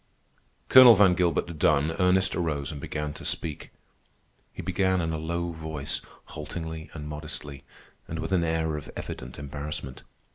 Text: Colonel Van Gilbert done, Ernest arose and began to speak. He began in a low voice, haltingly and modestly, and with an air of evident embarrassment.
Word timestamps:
Colonel 0.67 0.95
Van 0.95 1.13
Gilbert 1.13 1.59
done, 1.59 1.91
Ernest 1.99 2.35
arose 2.35 2.71
and 2.71 2.81
began 2.81 3.13
to 3.13 3.23
speak. 3.23 3.69
He 4.51 4.63
began 4.63 4.99
in 4.99 5.13
a 5.13 5.19
low 5.19 5.51
voice, 5.51 6.01
haltingly 6.29 6.89
and 6.95 7.07
modestly, 7.07 7.63
and 8.07 8.17
with 8.17 8.31
an 8.31 8.43
air 8.43 8.77
of 8.77 8.89
evident 8.95 9.37
embarrassment. 9.37 10.01